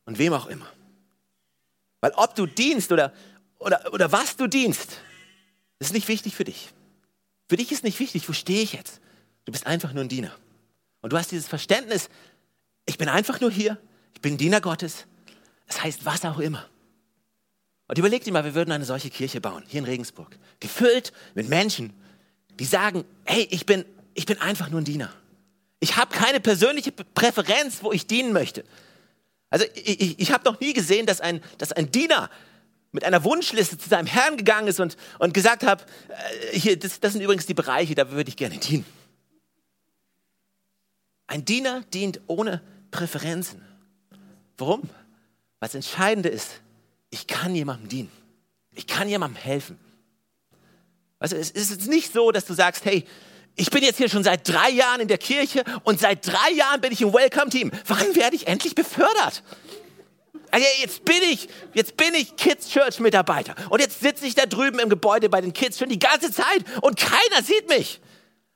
[0.06, 0.68] und wem auch immer.
[2.02, 3.12] Weil ob du dienst oder,
[3.58, 5.00] oder, oder was du dienst,
[5.80, 6.70] ist nicht wichtig für dich.
[7.50, 9.02] Für dich ist nicht wichtig, wo stehe ich jetzt?
[9.46, 10.32] Du bist einfach nur ein Diener.
[11.02, 12.10] Und du hast dieses Verständnis,
[12.86, 13.78] ich bin einfach nur hier,
[14.14, 15.08] ich bin Diener Gottes.
[15.66, 16.66] Das heißt, was auch immer.
[17.88, 20.38] Und überleg dir mal, wir würden eine solche Kirche bauen, hier in Regensburg.
[20.60, 21.94] Gefüllt mit Menschen,
[22.60, 25.12] die sagen, hey, ich bin, ich bin einfach nur ein Diener.
[25.82, 28.64] Ich habe keine persönliche Präferenz, wo ich dienen möchte.
[29.50, 32.30] Also ich, ich, ich habe noch nie gesehen, dass ein, dass ein Diener
[32.92, 35.86] mit einer Wunschliste zu seinem Herrn gegangen ist und, und gesagt hat,
[36.52, 38.86] äh, das, das sind übrigens die Bereiche, da würde ich gerne dienen.
[41.28, 43.62] Ein Diener dient ohne Präferenzen.
[44.58, 44.82] Warum?
[44.82, 44.90] Weil
[45.68, 46.62] das Entscheidende ist,
[47.10, 48.12] ich kann jemandem dienen.
[48.74, 49.80] Ich kann jemandem helfen.
[51.20, 53.06] Also es ist nicht so, dass du sagst, hey,
[53.56, 56.82] ich bin jetzt hier schon seit drei Jahren in der Kirche und seit drei Jahren
[56.82, 57.72] bin ich im Welcome-Team.
[57.86, 59.44] Wann werde ich endlich befördert?
[60.52, 64.46] Also jetzt bin ich, jetzt bin ich Kids Church Mitarbeiter und jetzt sitze ich da
[64.46, 68.02] drüben im Gebäude bei den Kids schon die ganze Zeit und keiner sieht mich.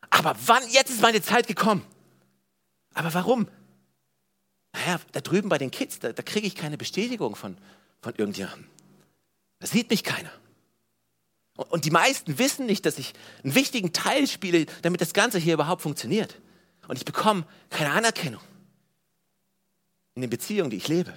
[0.10, 1.86] Aber wann, jetzt ist meine Zeit gekommen.
[2.94, 3.48] Aber warum?
[4.74, 7.58] Naja, da drüben bei den Kids, da, da kriege ich keine Bestätigung von,
[8.02, 8.68] von irgendjemandem.
[9.60, 10.32] Da sieht mich keiner.
[11.56, 13.13] Und, die meisten wissen nicht, dass ich
[13.44, 16.39] einen wichtigen Teil spiele, damit das Ganze hier überhaupt funktioniert.
[16.88, 18.41] Und ich bekomme keine Anerkennung
[20.15, 21.13] in den Beziehungen, die ich lebe.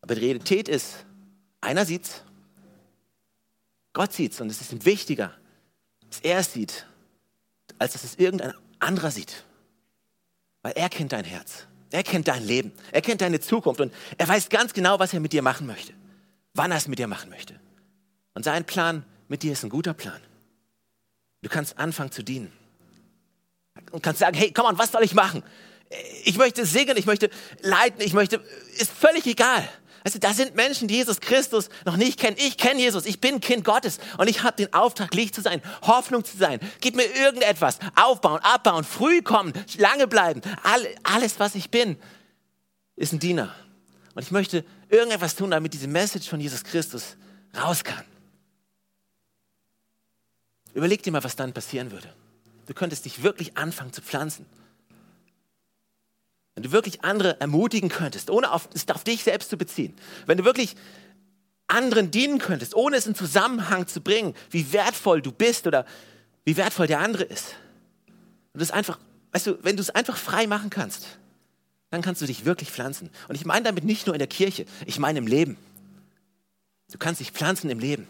[0.00, 1.06] Aber die Realität ist,
[1.60, 2.22] einer sieht's,
[3.92, 5.32] Gott sieht's und es ist ihm wichtiger,
[6.10, 6.86] dass er es sieht,
[7.78, 9.44] als dass es irgendein anderer sieht.
[10.62, 11.66] Weil er kennt dein Herz.
[11.90, 12.72] Er kennt dein Leben.
[12.90, 15.92] Er kennt deine Zukunft und er weiß ganz genau, was er mit dir machen möchte.
[16.54, 17.58] Wann er es mit dir machen möchte.
[18.34, 20.20] Und sein Plan mit dir ist ein guter Plan.
[21.42, 22.52] Du kannst anfangen zu dienen.
[23.90, 25.42] Und kannst sagen, hey, komm on, was soll ich machen?
[26.24, 28.42] ich möchte singen, ich möchte leiten, ich möchte,
[28.78, 29.68] ist völlig egal.
[30.04, 32.36] Also da sind Menschen, die Jesus Christus noch nicht kennen.
[32.38, 35.62] Ich kenne Jesus, ich bin Kind Gottes und ich habe den Auftrag, Licht zu sein,
[35.82, 36.60] Hoffnung zu sein.
[36.80, 40.42] Gib mir irgendetwas, aufbauen, abbauen, früh kommen, lange bleiben.
[41.02, 41.96] alles, was ich bin,
[42.96, 43.54] ist ein Diener.
[44.14, 47.16] Und ich möchte irgendetwas tun, damit diese Message von Jesus Christus
[47.56, 48.04] raus kann.
[50.74, 52.12] Überleg dir mal, was dann passieren würde.
[52.66, 54.46] Du könntest dich wirklich anfangen zu pflanzen.
[56.54, 59.94] Wenn du wirklich andere ermutigen könntest, ohne auf, es auf dich selbst zu beziehen.
[60.26, 60.76] Wenn du wirklich
[61.66, 65.86] anderen dienen könntest, ohne es in Zusammenhang zu bringen, wie wertvoll du bist oder
[66.44, 67.54] wie wertvoll der andere ist.
[68.52, 68.98] Und das einfach,
[69.32, 71.18] weißt du, wenn du es einfach frei machen kannst,
[71.90, 73.10] dann kannst du dich wirklich pflanzen.
[73.28, 75.56] Und ich meine damit nicht nur in der Kirche, ich meine im Leben.
[76.92, 78.06] Du kannst dich pflanzen im Leben.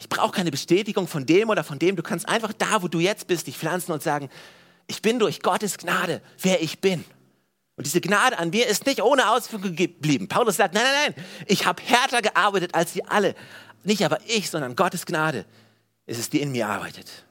[0.00, 1.94] Ich brauche keine Bestätigung von dem oder von dem.
[1.94, 4.30] Du kannst einfach da, wo du jetzt bist, dich pflanzen und sagen,
[4.86, 7.04] ich bin durch Gottes Gnade, wer ich bin.
[7.76, 10.26] Und diese Gnade an mir ist nicht ohne Auswirkung geblieben.
[10.26, 13.34] Paulus sagt, nein, nein, nein, ich habe härter gearbeitet als sie alle.
[13.84, 15.44] Nicht aber ich, sondern Gottes Gnade
[16.06, 17.24] ist es, die in mir arbeitet.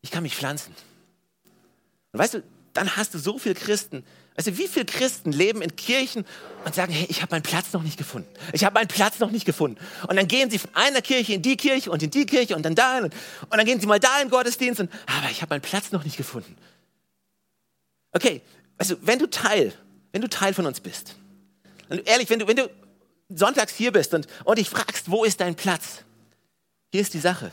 [0.00, 0.74] Ich kann mich pflanzen.
[2.12, 2.42] Und weißt du,
[2.72, 4.04] dann hast du so viele Christen.
[4.36, 6.26] Du, wie viele Christen leben in Kirchen
[6.64, 8.28] und sagen, hey, ich habe meinen Platz noch nicht gefunden.
[8.52, 9.78] Ich habe meinen Platz noch nicht gefunden.
[10.08, 12.62] Und dann gehen sie von einer Kirche in die Kirche und in die Kirche und
[12.64, 15.54] dann da und, und dann gehen sie mal da in Gottesdienst und, aber ich habe
[15.54, 16.56] meinen Platz noch nicht gefunden.
[18.12, 18.42] Okay,
[18.76, 19.72] also wenn du Teil,
[20.12, 21.16] wenn du Teil von uns bist,
[21.88, 22.68] und ehrlich, wenn du, wenn du
[23.28, 26.02] sonntags hier bist und, und dich fragst, wo ist dein Platz?
[26.90, 27.52] Hier ist die Sache.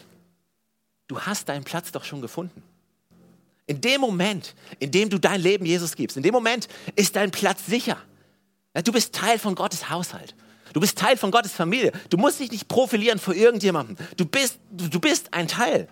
[1.08, 2.64] Du hast deinen Platz doch schon gefunden.
[3.72, 7.32] In dem Moment, in dem du dein Leben Jesus gibst, in dem Moment ist dein
[7.32, 7.98] Platz sicher.
[8.84, 10.36] Du bist Teil von Gottes Haushalt.
[10.74, 11.94] Du bist Teil von Gottes Familie.
[12.10, 13.96] Du musst dich nicht profilieren vor irgendjemandem.
[14.18, 15.88] Du bist, du, bist ein Teil.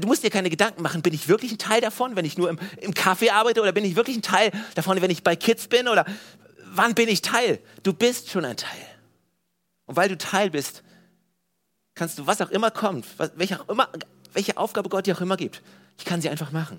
[0.00, 2.48] Du musst dir keine Gedanken machen, bin ich wirklich ein Teil davon, wenn ich nur
[2.48, 5.66] im, im Café arbeite oder bin ich wirklich ein Teil davon, wenn ich bei Kids
[5.66, 6.06] bin oder
[6.66, 7.58] wann bin ich Teil?
[7.82, 8.86] Du bist schon ein Teil.
[9.86, 10.84] Und weil du Teil bist,
[11.96, 13.88] kannst du, was auch immer kommt, was, welche, auch immer,
[14.32, 15.60] welche Aufgabe Gott dir auch immer gibt,
[15.98, 16.78] ich kann sie einfach machen.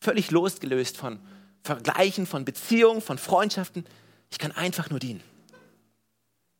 [0.00, 1.20] Völlig losgelöst von
[1.62, 3.84] Vergleichen, von Beziehungen, von Freundschaften.
[4.30, 5.22] Ich kann einfach nur dienen.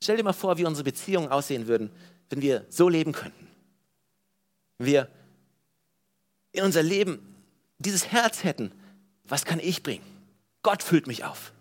[0.03, 1.91] Stell dir mal vor, wie unsere Beziehungen aussehen würden,
[2.31, 3.49] wenn wir so leben könnten.
[4.79, 5.09] Wenn wir
[6.53, 7.19] in unser Leben
[7.79, 8.73] dieses Herz hätten,
[9.25, 10.05] was kann ich bringen?
[10.63, 11.53] Gott füllt mich auf.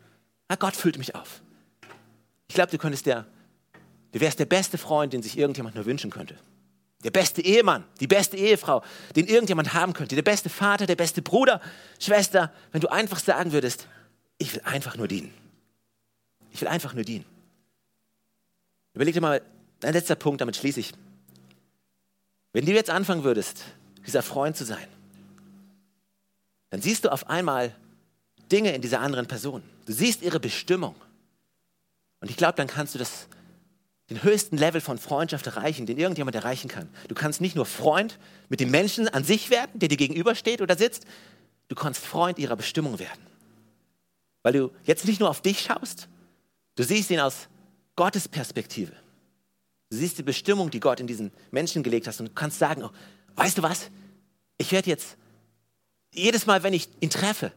[0.50, 1.42] Ja, Gott füllt mich auf.
[2.48, 3.26] Ich glaube, du könntest der,
[4.12, 6.36] du wärst der beste Freund, den sich irgendjemand nur wünschen könnte.
[7.04, 8.84] Der beste Ehemann, die beste Ehefrau,
[9.16, 10.16] den irgendjemand haben könnte.
[10.16, 11.62] Der beste Vater, der beste Bruder,
[12.00, 13.88] Schwester, wenn du einfach sagen würdest,
[14.38, 15.34] ich will einfach nur dienen.
[16.52, 17.26] Ich will einfach nur dienen.
[18.94, 19.42] Überleg dir mal,
[19.84, 20.92] ein letzter Punkt, damit schließe ich.
[22.54, 23.64] Wenn du jetzt anfangen würdest,
[24.06, 24.88] dieser Freund zu sein,
[26.70, 27.76] dann siehst du auf einmal
[28.52, 29.64] Dinge in dieser anderen Person.
[29.86, 30.96] Du siehst ihre Bestimmung.
[32.20, 33.28] Und ich glaube, dann kannst du das,
[34.12, 36.90] den höchsten Level von Freundschaft erreichen, den irgendjemand erreichen kann.
[37.08, 38.20] Du kannst nicht nur Freund
[38.50, 41.06] mit dem Menschen an sich werden, der dir gegenübersteht oder sitzt,
[41.70, 43.26] du kannst Freund ihrer Bestimmung werden.
[44.44, 46.10] Weil du jetzt nicht nur auf dich schaust,
[46.76, 47.48] du siehst ihn aus
[47.96, 48.92] Gottes Perspektive.
[49.90, 52.84] Du siehst die Bestimmung, die Gott in diesen Menschen gelegt hat und du kannst sagen,
[52.84, 52.90] oh,
[53.36, 53.92] weißt du was?
[54.58, 55.16] Ich werde jetzt,
[56.14, 57.54] jedes Mal, wenn ich ihn treffe,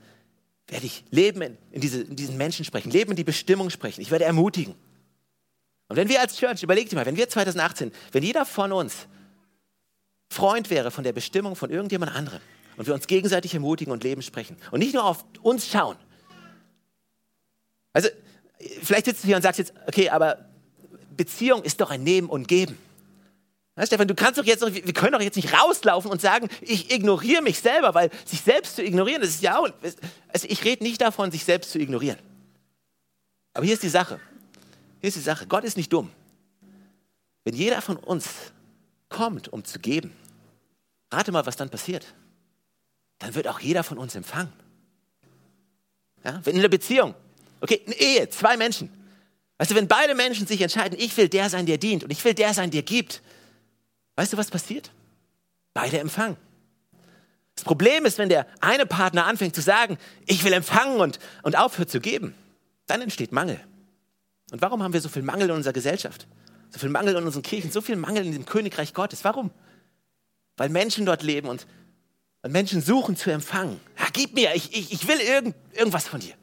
[0.69, 4.01] werde ich Leben in, in, diese, in diesen Menschen sprechen, Leben in die Bestimmung sprechen.
[4.03, 4.77] Ich werde ermutigen.
[5.89, 9.07] Und wenn wir als Church, überlegt mal, wenn wir 2018, wenn jeder von uns
[10.31, 12.41] Freund wäre von der Bestimmung von irgendjemand anderem
[12.77, 15.97] und wir uns gegenseitig ermutigen und Leben sprechen und nicht nur auf uns schauen.
[17.93, 18.09] Also,
[18.83, 20.49] vielleicht sitzt du hier und sagst jetzt, okay, aber
[21.17, 22.77] Beziehung ist doch ein Nehmen und Geben.
[23.77, 26.93] Ja, Stefan, du kannst doch jetzt, wir können doch jetzt nicht rauslaufen und sagen, ich
[26.93, 29.69] ignoriere mich selber, weil sich selbst zu ignorieren, das ist ja auch,
[30.29, 32.19] also ich rede nicht davon, sich selbst zu ignorieren.
[33.53, 34.21] Aber hier ist die Sache.
[35.05, 35.47] Hier ist die Sache.
[35.47, 36.11] Gott ist nicht dumm.
[37.45, 38.27] Wenn jeder von uns
[39.11, 40.17] kommt, um zu geben,
[41.13, 42.07] rate mal, was dann passiert.
[43.19, 44.51] Dann wird auch jeder von uns empfangen.
[46.25, 46.41] Ja?
[46.45, 47.15] Wenn in der Beziehung,
[47.61, 48.89] okay, eine Ehe, zwei Menschen.
[49.59, 52.25] Weißt du, wenn beide Menschen sich entscheiden, ich will der sein, der dient und ich
[52.25, 53.21] will der sein, der gibt,
[54.17, 54.91] Weißt du, was passiert?
[55.75, 56.39] Beide empfangen.
[57.57, 61.59] Das Problem ist, wenn der eine Partner anfängt zu sagen, ich will empfangen und, und
[61.59, 62.35] aufhört zu geben,
[62.87, 63.61] dann entsteht Mangel.
[64.55, 66.29] Und warum haben wir so viel Mangel in unserer Gesellschaft?
[66.71, 69.25] So viel Mangel in unseren Kirchen, so viel Mangel in dem Königreich Gottes.
[69.25, 69.51] Warum?
[70.57, 71.67] Weil Menschen dort leben und,
[72.43, 73.81] und Menschen suchen zu empfangen.
[73.99, 76.35] Ja, gib mir, ich, ich, ich will irgend, irgendwas von dir.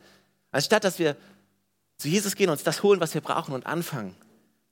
[0.51, 1.15] Anstatt dass wir
[1.99, 4.13] zu Jesus gehen, uns das holen, was wir brauchen und anfangen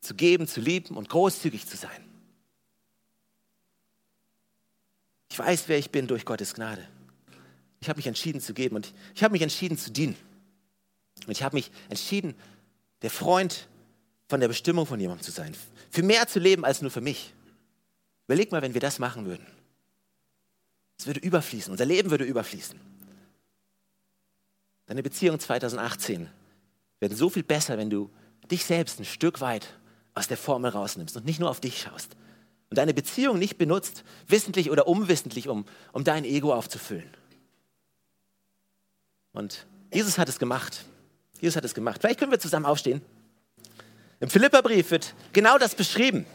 [0.01, 2.03] zu geben, zu lieben und großzügig zu sein.
[5.31, 6.85] Ich weiß, wer ich bin durch Gottes Gnade.
[7.79, 10.17] Ich habe mich entschieden zu geben und ich habe mich entschieden zu dienen.
[11.25, 12.35] Und ich habe mich entschieden,
[13.01, 13.67] der Freund
[14.27, 15.55] von der Bestimmung von jemandem zu sein.
[15.89, 17.33] Für mehr zu leben als nur für mich.
[18.27, 19.45] Überleg mal, wenn wir das machen würden.
[20.97, 22.79] Es würde überfließen, unser Leben würde überfließen.
[24.85, 26.29] Deine Beziehung 2018
[26.99, 28.09] werden so viel besser, wenn du
[28.51, 29.67] dich selbst ein Stück weit
[30.13, 32.15] aus der Formel rausnimmst und nicht nur auf dich schaust.
[32.69, 37.09] Und deine Beziehung nicht benutzt, wissentlich oder unwissentlich, um, um dein Ego aufzufüllen.
[39.31, 40.85] Und Jesus hat es gemacht.
[41.39, 42.01] Jesus hat es gemacht.
[42.01, 43.01] Vielleicht können wir zusammen aufstehen.
[44.19, 46.25] Im Philipperbrief wird genau das beschrieben.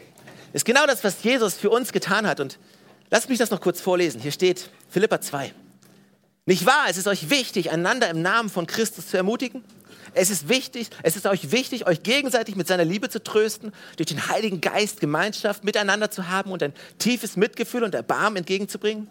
[0.53, 2.39] Ist genau das, was Jesus für uns getan hat.
[2.39, 2.57] Und
[3.11, 4.21] lasst mich das noch kurz vorlesen.
[4.21, 5.53] Hier steht Philippa 2.
[6.45, 6.85] Nicht wahr?
[6.89, 9.63] Es ist euch wichtig, einander im Namen von Christus zu ermutigen.
[10.13, 14.07] Es ist wichtig, es ist euch wichtig, euch gegenseitig mit seiner Liebe zu trösten, durch
[14.07, 19.09] den Heiligen Geist Gemeinschaft miteinander zu haben und ein tiefes Mitgefühl und Erbarmen entgegenzubringen.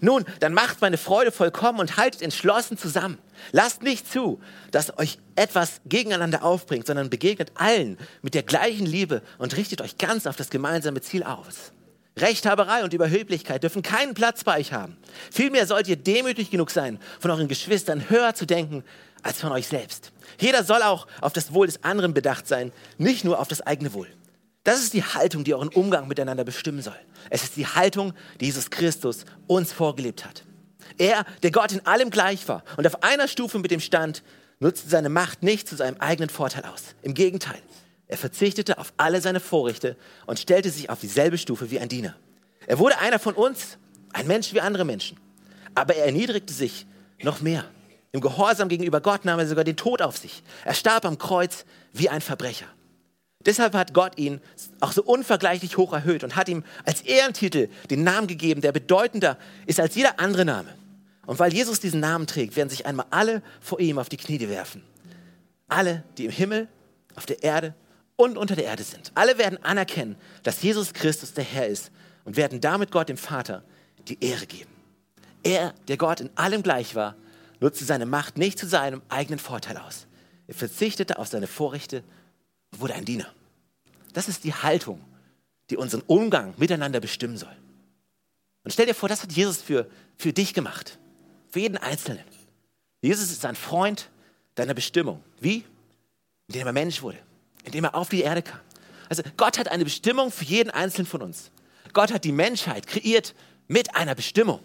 [0.00, 3.18] Nun, dann macht meine Freude vollkommen und haltet entschlossen zusammen.
[3.52, 9.22] Lasst nicht zu, dass euch etwas gegeneinander aufbringt, sondern begegnet allen mit der gleichen Liebe
[9.38, 11.72] und richtet euch ganz auf das gemeinsame Ziel aus.
[12.16, 14.96] Rechthaberei und Überheblichkeit dürfen keinen Platz bei euch haben.
[15.32, 18.84] Vielmehr sollt ihr demütig genug sein, von euren Geschwistern höher zu denken
[19.22, 20.12] als von euch selbst.
[20.38, 23.92] Jeder soll auch auf das Wohl des anderen bedacht sein, nicht nur auf das eigene
[23.94, 24.08] Wohl.
[24.64, 26.98] Das ist die Haltung, die euren Umgang miteinander bestimmen soll.
[27.30, 30.42] Es ist die Haltung, die Jesus Christus uns vorgelebt hat.
[30.96, 34.22] Er, der Gott in allem gleich war und auf einer Stufe mit dem stand,
[34.60, 36.94] nutzte seine Macht nicht zu seinem eigenen Vorteil aus.
[37.02, 37.60] Im Gegenteil,
[38.06, 39.96] er verzichtete auf alle seine Vorrechte
[40.26, 42.16] und stellte sich auf dieselbe Stufe wie ein Diener.
[42.66, 43.78] Er wurde einer von uns,
[44.12, 45.18] ein Mensch wie andere Menschen.
[45.74, 46.86] Aber er erniedrigte sich
[47.22, 47.64] noch mehr.
[48.12, 50.42] Im Gehorsam gegenüber Gott nahm er sogar den Tod auf sich.
[50.64, 52.66] Er starb am Kreuz wie ein Verbrecher.
[53.46, 54.40] Deshalb hat Gott ihn
[54.80, 59.38] auch so unvergleichlich hoch erhöht und hat ihm als Ehrentitel den Namen gegeben, der bedeutender
[59.66, 60.68] ist als jeder andere Name.
[61.26, 64.48] Und weil Jesus diesen Namen trägt, werden sich einmal alle vor ihm auf die Knie
[64.48, 64.82] werfen.
[65.68, 66.68] Alle, die im Himmel,
[67.16, 67.74] auf der Erde
[68.16, 69.12] und unter der Erde sind.
[69.14, 71.90] Alle werden anerkennen, dass Jesus Christus der Herr ist
[72.24, 73.62] und werden damit Gott, dem Vater,
[74.08, 74.70] die Ehre geben.
[75.42, 77.16] Er, der Gott in allem gleich war,
[77.60, 80.06] nutzte seine Macht nicht zu seinem eigenen Vorteil aus.
[80.46, 82.02] Er verzichtete auf seine Vorrechte
[82.80, 83.32] wurde ein Diener.
[84.12, 85.00] Das ist die Haltung,
[85.70, 87.54] die unseren Umgang miteinander bestimmen soll.
[88.62, 90.98] Und stell dir vor, das hat Jesus für, für dich gemacht.
[91.50, 92.24] Für jeden Einzelnen.
[93.02, 94.10] Jesus ist ein Freund
[94.54, 95.22] deiner Bestimmung.
[95.40, 95.64] Wie?
[96.48, 97.18] Indem er Mensch wurde.
[97.64, 98.60] Indem er auf die Erde kam.
[99.08, 101.50] Also Gott hat eine Bestimmung für jeden Einzelnen von uns.
[101.92, 103.34] Gott hat die Menschheit kreiert
[103.68, 104.60] mit einer Bestimmung.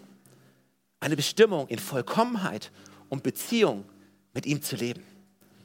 [1.00, 2.70] Eine Bestimmung in Vollkommenheit
[3.08, 3.84] und Beziehung
[4.32, 5.02] mit ihm zu leben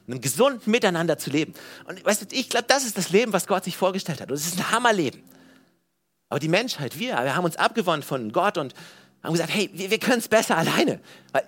[0.06, 1.54] einem gesunden Miteinander zu leben.
[1.84, 4.30] Und weißt du, ich glaube, das ist das Leben, was Gott sich vorgestellt hat.
[4.30, 5.22] Und es ist ein Hammerleben.
[6.28, 8.74] Aber die Menschheit, wir, wir haben uns abgewandt von Gott und
[9.22, 11.00] haben gesagt, hey, wir, wir können es besser alleine.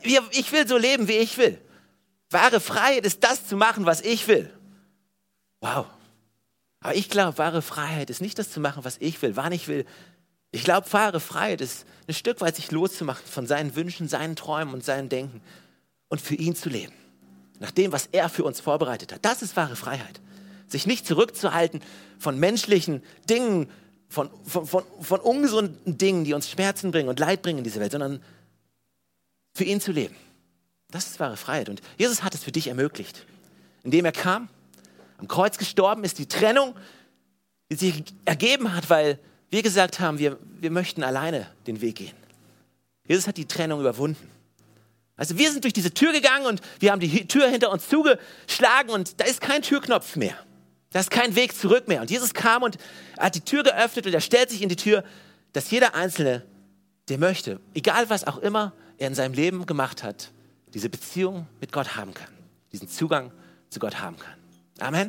[0.02, 1.60] Wir, ich will so leben, wie ich will.
[2.30, 4.52] Wahre Freiheit ist das zu machen, was ich will.
[5.60, 5.86] Wow.
[6.80, 9.66] Aber ich glaube, wahre Freiheit ist nicht das zu machen, was ich will, wann ich
[9.66, 9.84] will.
[10.50, 14.74] Ich glaube, wahre Freiheit ist ein Stück weit sich loszumachen von seinen Wünschen, seinen Träumen
[14.74, 15.42] und seinen Denken
[16.08, 16.94] und für ihn zu leben
[17.60, 19.24] nach dem, was er für uns vorbereitet hat.
[19.24, 20.20] Das ist wahre Freiheit.
[20.68, 21.80] Sich nicht zurückzuhalten
[22.18, 23.70] von menschlichen Dingen,
[24.08, 27.80] von, von, von, von ungesunden Dingen, die uns Schmerzen bringen und Leid bringen in dieser
[27.80, 28.22] Welt, sondern
[29.54, 30.14] für ihn zu leben.
[30.90, 31.68] Das ist wahre Freiheit.
[31.68, 33.26] Und Jesus hat es für dich ermöglicht,
[33.82, 34.48] indem er kam,
[35.18, 36.74] am Kreuz gestorben ist, die Trennung,
[37.70, 39.18] die sich ergeben hat, weil
[39.50, 42.16] wir gesagt haben, wir, wir möchten alleine den Weg gehen.
[43.06, 44.30] Jesus hat die Trennung überwunden.
[45.18, 48.90] Also wir sind durch diese Tür gegangen und wir haben die Tür hinter uns zugeschlagen
[48.90, 50.38] und da ist kein Türknopf mehr.
[50.90, 52.00] Da ist kein Weg zurück mehr.
[52.00, 52.78] Und Jesus kam und
[53.18, 55.04] hat die Tür geöffnet und er stellt sich in die Tür,
[55.52, 56.46] dass jeder Einzelne,
[57.08, 60.30] der möchte, egal was auch immer er in seinem Leben gemacht hat,
[60.72, 62.32] diese Beziehung mit Gott haben kann,
[62.72, 63.32] diesen Zugang
[63.70, 64.34] zu Gott haben kann.
[64.80, 65.06] Amen.